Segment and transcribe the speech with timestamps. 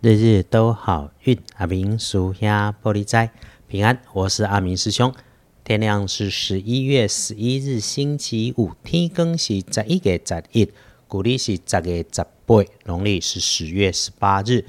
[0.00, 3.32] 日日都好运，阿明属下玻璃斋
[3.66, 4.00] 平安。
[4.12, 5.12] 我是阿明师兄。
[5.64, 10.70] 天亮是十一月十一日星期五，天更是十一月十一，
[11.08, 14.64] 古历是十月十八，农历是十月十八日。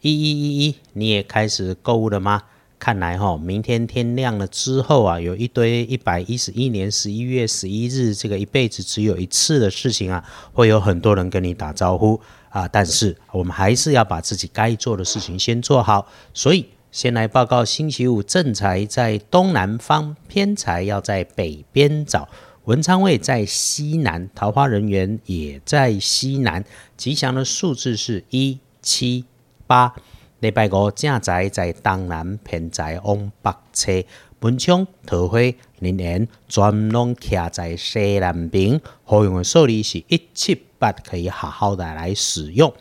[0.00, 2.44] 一一一一，你也开始购物了吗？
[2.78, 10.24] 看来哈，明天天亮了之后啊，有一堆一百一十一年十一月十一日这个一辈子只有一次的事情啊，
[10.54, 12.18] 会有很多人跟你打招呼。
[12.50, 12.68] 啊！
[12.68, 16.06] 但是我们还是要把自己该做的事情先做好。
[16.34, 22.28] 所以，先来报告：星期五正财在东南方，偏财要在北边找。
[22.64, 26.64] 文昌位在西南，桃花人员也在西南。
[26.96, 29.24] 吉祥的数字是一七
[29.66, 29.94] 八。
[30.40, 34.04] 礼拜五正财在东南，偏财往北车。
[34.40, 35.38] 文昌桃花
[35.78, 38.80] 人缘专拢徛在西南边。
[39.04, 40.62] 好用的数字是一七。
[41.04, 42.72] 可以好好的来使用。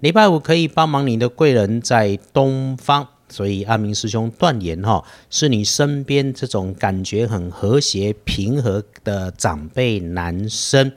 [0.00, 10.92] 礼拜五可以帮忙你的贵人在东方，所以阿明师兄断言哈，是你身边这种感觉很和谐平和的长辈男生，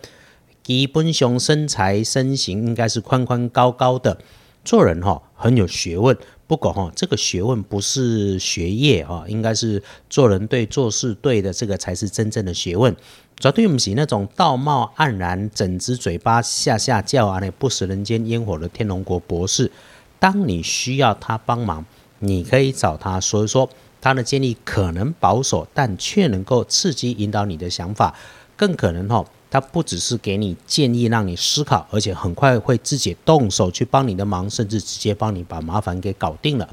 [0.64, 4.18] 基本上身材身形应该是宽宽高高的，
[4.64, 6.18] 做人哈很有学问。
[6.48, 12.96] 不过哈，这个学问不是学业哈，应该是做人对做事对的，这个才是真正的学问。
[13.38, 19.72] 绝对不是那种道貌岸然、整只嘴巴下下叫啊，那不食人间烟火的天龙国博士。
[20.20, 21.86] 当你需要他帮忙，
[22.20, 28.16] 你可以找他说一说，他的建议可能保守，但却能够刺激引导你的想法。
[28.56, 29.26] 更可能哈，
[29.56, 36.70] 他不只是给你建议让你思考，而且很快会自己动手去帮你的忙，甚至直接帮你把麻烦给搞定了。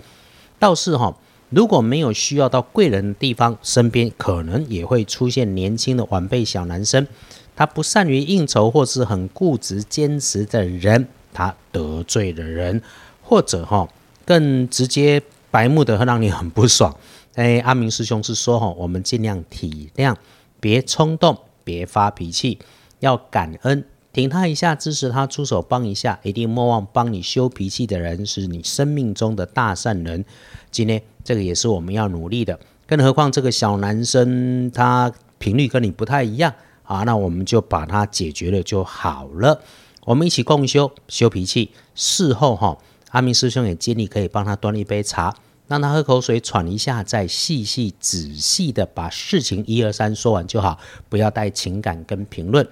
[0.59, 1.17] 倒是哈。
[1.51, 7.07] 如果没有需要到贵人的地方，身边可能也会出现年轻的晚辈小男生。
[7.55, 12.83] 他不善于应酬，或是很固执坚持的人，他得罪了人，
[13.23, 13.87] 或者哈
[14.25, 16.97] 更直接白目的，会让你很不爽。
[17.35, 20.17] 哎，阿明师兄是说哈，我们尽量体谅，
[20.59, 22.59] 别冲动，别发脾气，
[23.03, 30.25] 要感恩，挺他一下，支持他，出手帮一下，一定莫忘帮你修脾气的人，是你生命中的大善人。
[30.73, 31.03] 今天。
[31.25, 36.53] 这个也是我们要努力的，更何况这个小男生他频率跟你不太一样
[36.83, 39.61] 啊，那我们就把它解决了就好了。
[40.05, 42.77] 我们一起共修修脾气，事后哈，
[43.11, 45.33] 阿明师兄也建议可以帮他端一杯茶，
[45.69, 50.77] 让他喝口水喘一下，再细细仔细的把事情一二三说完就好，
[51.09, 52.67] 不要带情感跟评论。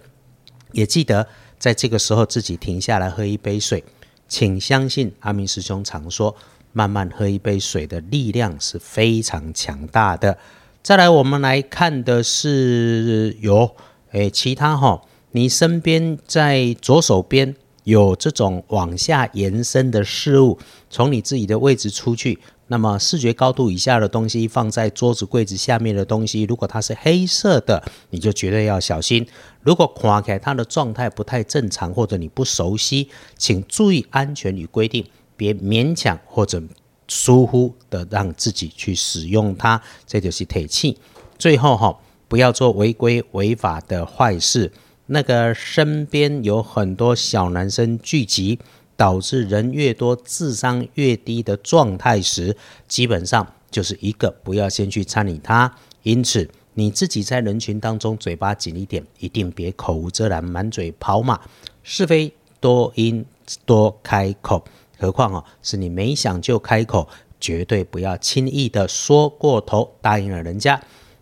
[0.73, 1.27] 也记得
[1.59, 3.85] 在这个时候自己停下来喝一杯水，
[4.29, 6.35] 请相信阿明师兄常说。
[6.73, 10.39] 慢慢喝一杯水的力量是非常强大的。
[10.85, 13.69] 再来，我们来看的是有
[14.13, 20.57] 诶其他哈，你身边在左手边有这种往下延伸的事物，
[20.89, 22.39] 从你自己的位置出去，
[22.73, 29.27] 那么视觉高度以下的东西放在桌子柜子下面的东西，如果它是黑色的，你就绝对要小心。
[29.61, 35.05] 如果垮开它的状态不太正常，或者你不熟悉，请注意安全与规定。
[35.37, 36.63] 别勉强或者
[37.09, 40.97] 疏忽的让自己去使用它，这就是铁器。
[41.39, 41.99] 最后哈，
[42.29, 44.71] 不要做违规违法的坏事。
[45.07, 48.61] 那个身边有很多小男生聚集，
[49.01, 52.55] 导致人越多智商越低的状态时，
[52.87, 55.75] 基本上就是一个不要先去参与它。
[56.03, 61.41] 因此，你自己在人群当中嘴巴紧一点，一定别口无遮拦，满嘴跑马，
[61.83, 63.25] 是非多因
[63.65, 64.63] 多开口。
[64.99, 67.09] 何况哦，是你没想就开口，
[67.41, 70.79] 绝对不要轻易的说过头，答应了人家。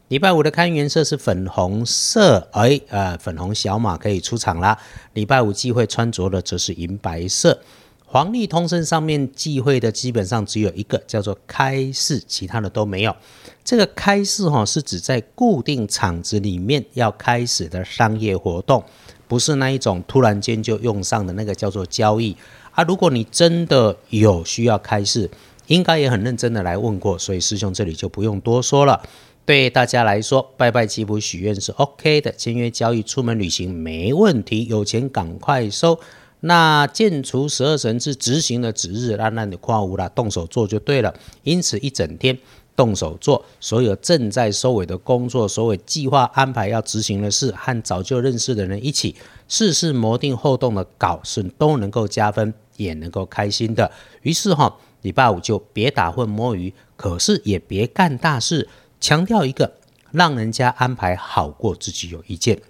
[0.09, 4.79] 礼拜五的看颜色是粉红色，哎，呃，粉红小马可以出场啦。
[5.13, 7.61] 礼拜五忌讳穿着的则是银白色。
[8.07, 13.15] 黄历通胜上面忌讳的基本上只有一个，叫做开市，其他的都没有。
[13.63, 18.83] 这个开市哈是指在固定场子里面要开始的商业活动，
[19.27, 22.35] 不是那一种突然间就用上的那个叫做交易。
[22.71, 25.31] 啊，如果你真的有需要开市，
[25.67, 29.03] 应该也很认真的来问过，所以师兄这里就不用多说了。
[29.49, 35.99] 对大家来说，拜拜祈福许愿是 OK 的，签约交易、出门旅行没问题，有钱赶快收。
[36.41, 41.15] 那建除十二神是执行的指日，那那你矿物啦，动手做就对了。
[41.45, 42.39] 因此一整天
[42.77, 49.17] 动手做，所有正在收尾的工作，所有计划安排要执行的事，和早就认识的人一起，
[49.49, 52.53] 事事磨定后动的搞是都能够加分。
[52.77, 53.91] 也能够开心的，
[54.23, 58.69] 于是哈，礼拜五就别打混摸鱼，可是也别干大事。
[59.01, 59.75] 强调一个，
[60.11, 62.61] 让人家安排好过自己有意见，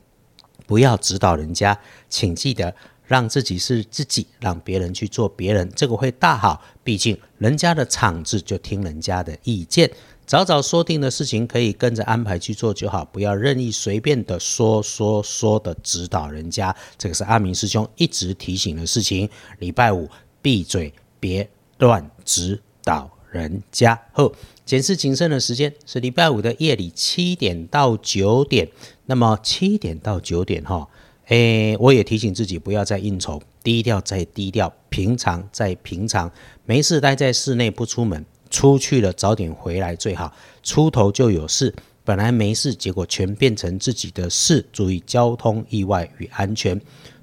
[0.66, 1.78] 不要指导人家，
[2.08, 6.62] 请记得让自己是自己，让别人去做别人，这个会大好。
[6.84, 9.90] 毕竟人家的场子就听人家的意见，
[10.26, 16.74] 早早说定的事情可以跟着安排去做就好，不要任意随便的说说说的指导人家。
[16.96, 19.28] 这个是阿明师兄一直提醒的事情。
[19.58, 20.08] 礼拜五
[20.42, 21.48] 闭嘴，别
[21.78, 24.00] 乱指导人家。
[24.12, 24.34] 后
[24.64, 28.68] 检视谨慎的时间是礼拜五的夜里七点到九点。
[29.06, 30.86] 那么七点到九点哈，
[31.28, 36.30] 诶，我也提醒自己不要再应酬，低调再低调，平常再平常，
[36.66, 40.30] 没事待在室内不出门，出去了早点回来最好。
[40.62, 41.74] 出头就有事，
[42.04, 44.66] 本来没事，结果全变成自己的事。
[44.70, 46.78] 注意交通意外与安全。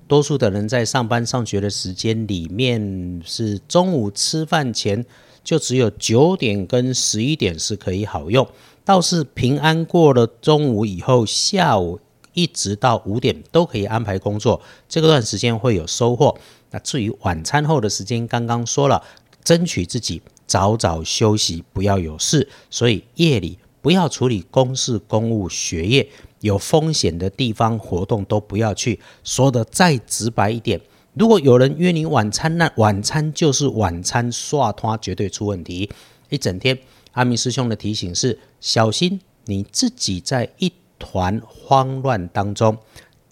[0.08, 5.06] 多数的人在上班上学的时间里面，是中午吃饭前，
[5.46, 8.46] 就只有九点跟十一点是可以好用。
[8.84, 12.00] 倒是平安过了中午以后，下午
[12.34, 16.38] 一直到五点都可以安排工作，这个段时间会有收获。
[16.72, 19.02] 那至于晚餐后的时间，刚刚说了，
[19.44, 22.50] 争取自己早早休息，不要有事。
[22.70, 26.10] 所以夜里不要处理公事、公务、学业
[26.42, 29.00] 有风险的地方活动都不要去。
[29.24, 30.82] 说的再直白一点，
[31.16, 35.90] 如果有人约你晚餐，那晚餐就是晚餐，刷他绝对出问题。
[36.30, 36.78] 一整天。
[37.14, 40.70] 阿明师兄的提醒是：小心你自己在一
[41.00, 42.78] 团慌乱当中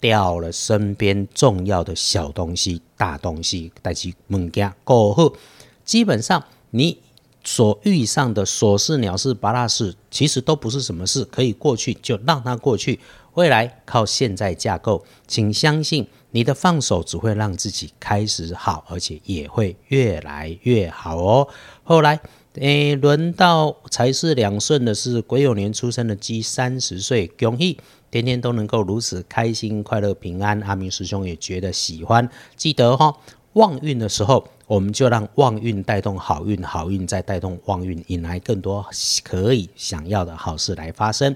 [0.00, 5.36] 掉了身边重要的小东西、大东西，带起物件过后，
[5.84, 6.98] 基本上你
[7.44, 12.98] 所遇上的琐事、鸟事、八大事，其实都不是什么事，可以过去就让它过去。
[13.34, 21.48] 未来靠现在架构，请相信你的放手只会让自己开始好，而且也会越来越好哦。
[21.84, 22.20] 后来。
[22.60, 27.80] 诶，轮到财势两顺的是癸酉年出生的鸡，三十岁，恭喜，
[28.12, 30.60] 天天都能够如此开心、快乐、平安。
[30.60, 33.12] 阿明师兄也觉得喜欢，记得哈，
[33.54, 38.86] 旺运的时候，我们就让旺运带动好运，好运再带动旺运，引来更多
[39.24, 41.34] 可以想要的好事来发生。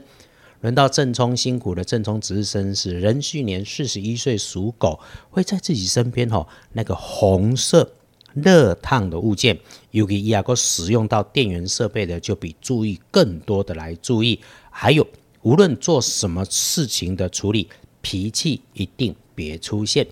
[0.61, 4.99] 轮到正冲辛苦的正冲值日生是壬戌年四十一岁属狗，
[5.31, 7.93] 会在自己身边哈，那个红色。
[8.35, 9.59] 热烫的物件，
[9.91, 14.39] 尤其亚个使用到电源设备的，就比注意更多的来注意。
[14.71, 15.05] 还有，
[15.43, 17.69] 无论做什么事情的处理，
[18.01, 20.07] 脾气一定别出现。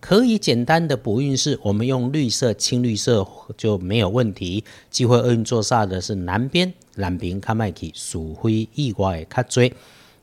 [0.00, 3.24] 可以简单的补运势，我们用绿色、青绿色
[3.56, 4.64] 就没有问题。
[4.90, 9.72] 机会厄运做煞的是南边，南边看麦克属灰意外卡追。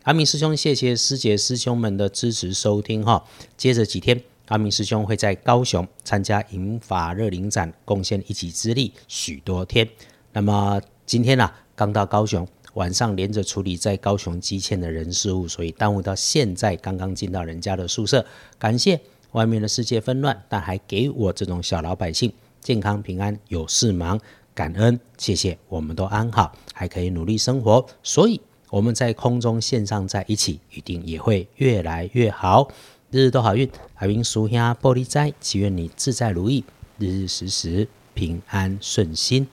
[0.03, 3.23] 阿明师兄，谢谢师姐师兄们的支持收听哈。
[3.55, 4.21] 接着几天。
[4.47, 9.87] 阿明师兄会在高雄参加银法热灵展，贡献一己之力许多天。
[10.33, 18.25] 那么今天呢，刚到高雄，晚上连着处理在高雄积欠的人事物，所以耽误到现在刚刚进到人家的宿舍。
[18.59, 18.99] 感谢
[19.31, 24.19] 外面的世界纷乱，但还给我这种小老百姓健康平安，有事忙，
[24.53, 27.85] 感恩谢谢，我们都安好，还可以努力生活。
[28.03, 32.69] 所以我们在空中线上在一起，一定也会越来越好。
[33.09, 36.63] 日日都好运，好运属下玻璃斋，祈愿你自在如意，
[36.97, 39.47] 日日时时平安顺心，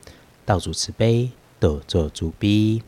[0.44, 2.82] 道主慈悲，得做主逼。